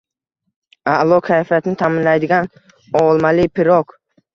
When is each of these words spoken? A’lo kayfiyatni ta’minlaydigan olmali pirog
A’lo 0.93 1.21
kayfiyatni 1.29 1.75
ta’minlaydigan 1.85 2.53
olmali 3.07 3.51
pirog 3.61 4.01